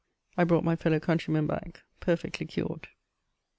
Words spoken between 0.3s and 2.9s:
I brought my fellow countryman back perfectly cured.